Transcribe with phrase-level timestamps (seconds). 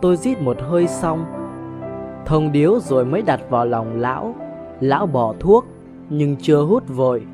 [0.00, 1.24] Tôi rít một hơi xong
[2.26, 4.34] Thông điếu rồi mới đặt vào lòng lão
[4.80, 5.66] Lão bỏ thuốc,
[6.08, 7.26] Nhưng chưa hút vội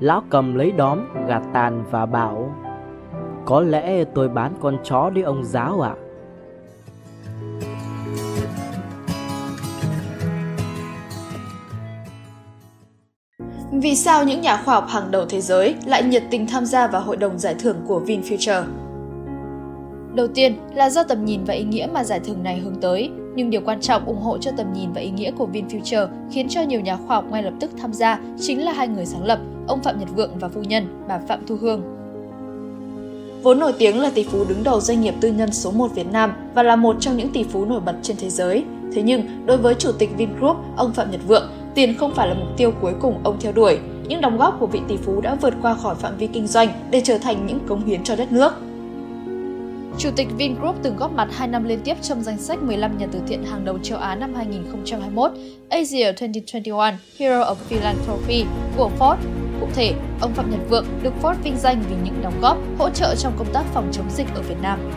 [0.00, 2.54] Lão cầm lấy đóm, gạt tàn và bảo,
[3.44, 6.02] Có lẽ tôi bán con chó đi ông giáo ạ à?
[13.72, 16.86] Vì sao những nhà khoa học hàng đầu thế giới lại nhiệt tình tham gia
[16.86, 18.64] vào hội đồng giải thưởng của VinFuture?
[20.14, 23.10] Đầu tiên là do tầm nhìn và ý nghĩa mà giải thưởng này hướng tới,
[23.34, 26.48] nhưng điều quan trọng ủng hộ cho tầm nhìn và ý nghĩa của VinFuture khiến
[26.48, 29.24] cho nhiều nhà khoa học ngay lập tức tham gia chính là hai người sáng
[29.24, 31.82] lập, ông Phạm Nhật Vượng và phu nhân, bà Phạm Thu Hương.
[33.42, 36.12] Vốn nổi tiếng là tỷ phú đứng đầu doanh nghiệp tư nhân số 1 Việt
[36.12, 38.64] Nam và là một trong những tỷ phú nổi bật trên thế giới.
[38.94, 42.34] Thế nhưng, đối với chủ tịch Vingroup, ông Phạm Nhật Vượng, tiền không phải là
[42.34, 43.78] mục tiêu cuối cùng ông theo đuổi.
[44.08, 46.68] Những đóng góp của vị tỷ phú đã vượt qua khỏi phạm vi kinh doanh
[46.90, 48.52] để trở thành những cống hiến cho đất nước.
[49.98, 53.06] Chủ tịch Vingroup từng góp mặt 2 năm liên tiếp trong danh sách 15 nhà
[53.12, 55.30] từ thiện hàng đầu châu Á năm 2021,
[55.70, 58.44] Asia 2021 Hero of Philanthropy
[58.76, 59.16] của Ford.
[59.60, 62.90] Cụ thể, ông Phạm Nhật Vượng được Ford vinh danh vì những đóng góp, hỗ
[62.90, 64.90] trợ trong công tác phòng chống dịch ở Việt Nam.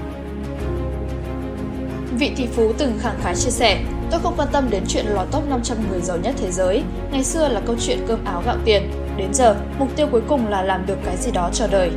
[2.19, 5.27] Vị tỷ phú từng khẳng khái chia sẻ, tôi không quan tâm đến chuyện lọt
[5.31, 6.83] top 500 người giàu nhất thế giới.
[7.11, 8.91] Ngày xưa là câu chuyện cơm áo gạo tiền.
[9.17, 11.91] Đến giờ, mục tiêu cuối cùng là làm được cái gì đó cho đời.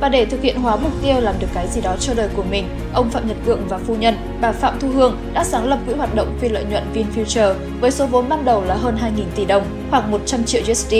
[0.00, 2.42] Và để thực hiện hóa mục tiêu làm được cái gì đó cho đời của
[2.42, 5.78] mình, ông Phạm Nhật Vượng và phu nhân, bà Phạm Thu Hương đã sáng lập
[5.86, 9.22] quỹ hoạt động phi lợi nhuận VinFuture với số vốn ban đầu là hơn 2.000
[9.36, 10.94] tỷ đồng, khoảng 100 triệu USD.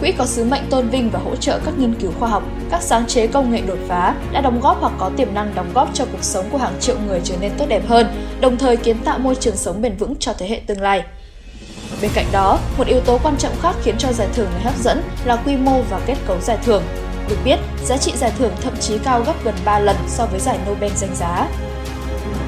[0.00, 2.82] Quỹ có sứ mệnh tôn vinh và hỗ trợ các nghiên cứu khoa học, các
[2.82, 5.94] sáng chế công nghệ đột phá đã đóng góp hoặc có tiềm năng đóng góp
[5.94, 8.06] cho cuộc sống của hàng triệu người trở nên tốt đẹp hơn,
[8.40, 11.02] đồng thời kiến tạo môi trường sống bền vững cho thế hệ tương lai.
[12.02, 14.78] Bên cạnh đó, một yếu tố quan trọng khác khiến cho giải thưởng này hấp
[14.78, 16.82] dẫn là quy mô và kết cấu giải thưởng.
[17.28, 20.40] Được biết, giá trị giải thưởng thậm chí cao gấp gần 3 lần so với
[20.40, 21.48] giải Nobel danh giá.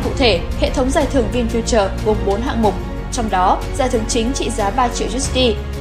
[0.05, 2.75] Cụ thể, hệ thống giải thưởng VinFuture gồm 4 hạng mục,
[3.13, 5.39] trong đó giải thưởng chính trị giá 3 triệu USD.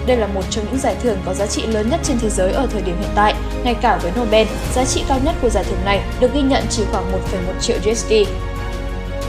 [0.07, 2.51] Đây là một trong những giải thưởng có giá trị lớn nhất trên thế giới
[2.51, 3.33] ở thời điểm hiện tại.
[3.63, 6.63] Ngay cả với Nobel, giá trị cao nhất của giải thưởng này được ghi nhận
[6.69, 8.13] chỉ khoảng 1,1 triệu USD.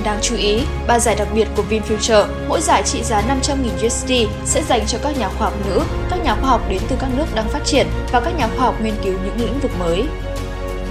[0.04, 4.12] Đáng chú ý, ba giải đặc biệt của VinFuture, mỗi giải trị giá 500.000 USD
[4.44, 5.80] sẽ dành cho các nhà khoa học nữ,
[6.10, 8.64] các nhà khoa học đến từ các nước đang phát triển và các nhà khoa
[8.64, 10.04] học nghiên cứu những lĩnh vực mới.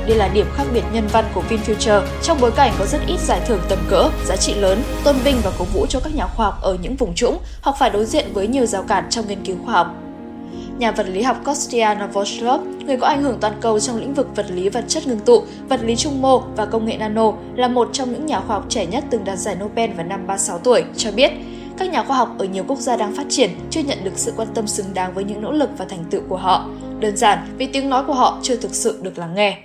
[0.08, 3.20] Đây là điểm khác biệt nhân văn của VinFuture trong bối cảnh có rất ít
[3.20, 6.28] giải thưởng tầm cỡ, giá trị lớn, tôn vinh và cổ vũ cho các nhà
[6.28, 9.28] khoa học ở những vùng trũng hoặc phải đối diện với nhiều rào cản trong
[9.28, 10.05] nghiên cứu khoa học.
[10.78, 14.36] Nhà vật lý học Kostya Novoselov, người có ảnh hưởng toàn cầu trong lĩnh vực
[14.36, 17.68] vật lý vật chất ngưng tụ, vật lý trung mô và công nghệ nano, là
[17.68, 20.60] một trong những nhà khoa học trẻ nhất từng đạt giải Nobel vào năm 36
[20.60, 21.32] tuổi, cho biết
[21.78, 24.34] các nhà khoa học ở nhiều quốc gia đang phát triển chưa nhận được sự
[24.38, 26.70] quan tâm xứng đáng với những nỗ lực và thành tựu của họ.
[27.00, 29.58] Đơn giản vì tiếng nói của họ chưa thực sự được lắng nghe.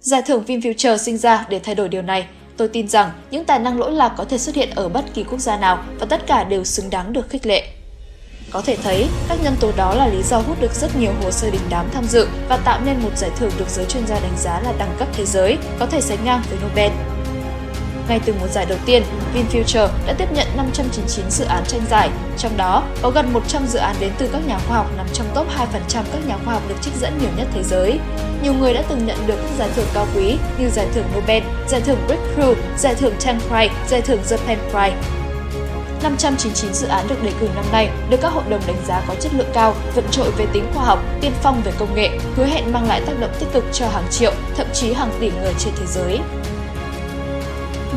[0.00, 2.26] Giải thưởng VinFuture sinh ra để thay đổi điều này.
[2.56, 5.24] Tôi tin rằng những tài năng lỗi lạc có thể xuất hiện ở bất kỳ
[5.24, 7.72] quốc gia nào và tất cả đều xứng đáng được khích lệ.
[8.56, 11.30] Có thể thấy, các nhân tố đó là lý do hút được rất nhiều hồ
[11.30, 14.20] sơ đình đám tham dự và tạo nên một giải thưởng được giới chuyên gia
[14.20, 16.92] đánh giá là đẳng cấp thế giới, có thể sánh ngang với Nobel.
[18.08, 19.02] Ngay từ một giải đầu tiên,
[19.34, 23.78] VinFuture đã tiếp nhận 599 dự án tranh giải, trong đó có gần 100 dự
[23.78, 25.66] án đến từ các nhà khoa học nằm trong top 2%
[26.12, 27.98] các nhà khoa học được trích dẫn nhiều nhất thế giới.
[28.42, 31.42] Nhiều người đã từng nhận được các giải thưởng cao quý như giải thưởng Nobel,
[31.68, 34.92] giải thưởng Breakthrough, giải thưởng Ten Prize, giải thưởng Japan Prize.
[36.10, 39.14] 599 dự án được đề cử năm nay được các hội đồng đánh giá có
[39.20, 42.44] chất lượng cao, vượt trội về tính khoa học, tiên phong về công nghệ, hứa
[42.44, 45.54] hẹn mang lại tác động tích cực cho hàng triệu, thậm chí hàng tỷ người
[45.58, 46.18] trên thế giới.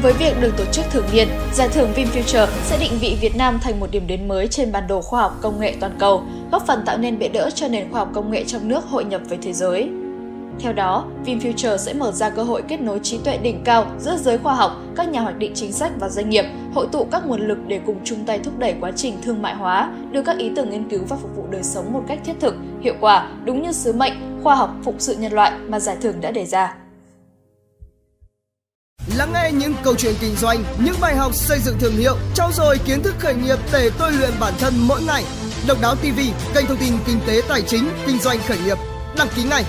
[0.02, 3.60] Với việc được tổ chức thường niên, giải thưởng VinFuture sẽ định vị Việt Nam
[3.62, 6.68] thành một điểm đến mới trên bản đồ khoa học công nghệ toàn cầu, góp
[6.68, 9.22] phần tạo nên bệ đỡ cho nền khoa học công nghệ trong nước hội nhập
[9.30, 9.90] với thế giới.
[10.60, 14.18] Theo đó, VinFuture sẽ mở ra cơ hội kết nối trí tuệ đỉnh cao giữa
[14.18, 17.26] giới khoa học, các nhà hoạch định chính sách và doanh nghiệp, hội tụ các
[17.26, 20.38] nguồn lực để cùng chung tay thúc đẩy quá trình thương mại hóa, đưa các
[20.38, 23.30] ý tưởng nghiên cứu và phục vụ đời sống một cách thiết thực, hiệu quả,
[23.46, 26.46] đúng như sứ mệnh khoa học phục sự nhân loại mà giải thưởng đã đề
[26.46, 26.76] ra.
[29.18, 32.52] Lắng nghe những câu chuyện kinh doanh, những bài học xây dựng thương hiệu, trau
[32.52, 35.24] dồi kiến thức khởi nghiệp để tôi luyện bản thân mỗi ngày.
[35.68, 36.20] Độc đáo TV,
[36.56, 38.78] kênh thông tin kinh tế tài chính, kinh doanh khởi nghiệp.
[39.18, 39.64] Đăng ký ngay